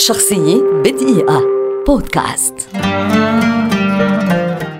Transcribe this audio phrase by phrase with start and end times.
[0.00, 1.42] شخصية بدقيقة.
[1.86, 2.54] بودكاست.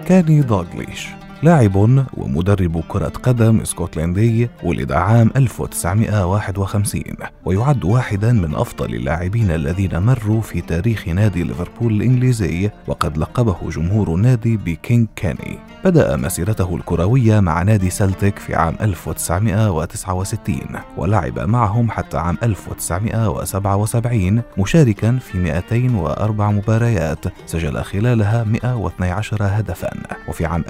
[0.09, 1.09] كاني دوغليش
[1.43, 1.77] لاعب
[2.17, 7.03] ومدرب كرة قدم اسكتلندي ولد عام 1951
[7.45, 14.15] ويعد واحدا من أفضل اللاعبين الذين مروا في تاريخ نادي ليفربول الإنجليزي وقد لقبه جمهور
[14.15, 15.59] النادي بكينج كاني.
[15.85, 20.61] بدأ مسيرته الكروية مع نادي سلتيك في عام 1969
[20.97, 29.91] ولعب معهم حتى عام 1977 مشاركا في 204 مباريات سجل خلالها 112 هدفا.
[30.29, 30.65] وفي عام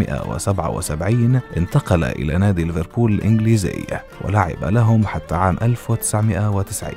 [0.00, 3.84] 1977 انتقل إلى نادي ليفربول الإنجليزي
[4.20, 6.92] ولعب لهم حتى عام 1990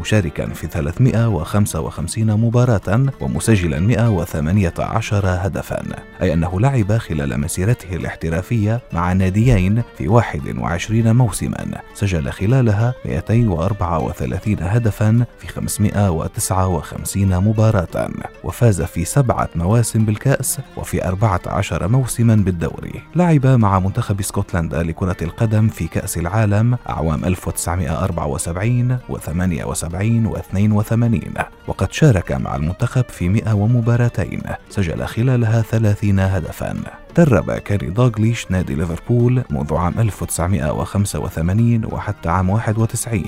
[0.00, 5.82] مشاركا في 355 مباراة ومسجلا 118 هدفا
[6.22, 15.24] أي أنه لعب خلال مسيرته الاحترافية مع ناديين في 21 موسما سجل خلالها 234 هدفا
[15.38, 18.08] في 559 مباراة
[18.44, 21.88] وفاز في سبعة مواسم بالكأس وفي 14
[22.26, 23.02] موسما بالدوري.
[23.16, 32.32] لعب مع منتخب اسكتلندا لكرة القدم في كأس العالم أعوام 1974 و78 و82 وقد شارك
[32.32, 34.42] مع المنتخب في 100 ومباراتين.
[34.70, 37.05] سجل خلالها 30 هدفا.
[37.16, 43.22] درب كاري دوغليش نادي ليفربول منذ عام 1985 وحتى عام 91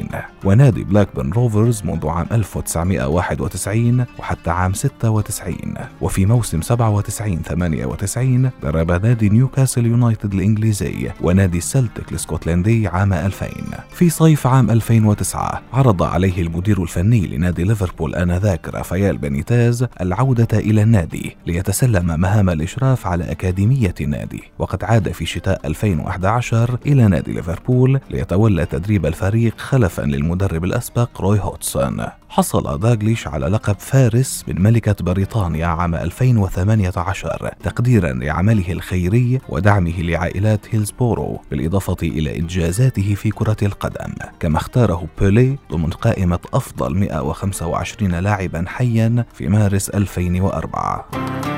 [0.45, 5.57] ونادي بلاكبرن روفرز منذ عام 1991 وحتى عام 96
[6.01, 13.47] وفي موسم 97 98 درب نادي نيوكاسل يونايتد الإنجليزي ونادي سلتك الإسكتلندي عام 2000
[13.95, 20.83] في صيف عام 2009 عرض عليه المدير الفني لنادي ليفربول آنذاك رافائيل بينيتيز العودة إلى
[20.83, 28.01] النادي ليتسلم مهام الإشراف على أكاديمية النادي وقد عاد في شتاء 2011 إلى نادي ليفربول
[28.11, 35.05] ليتولى تدريب الفريق خلفا للمدرب الأسبق روي هودجسون حصل دالغليش على لقب فارس من ملكة
[35.05, 44.15] بريطانيا عام 2018 تقديرا لعمله الخيري ودعمه لعائلات هيلزبورو بالإضافة إلى إنجازاته في كرة القدم.
[44.41, 51.58] كما اختاره بيلي ضمن قائمة أفضل 125 لاعبا حيا في مارس 2004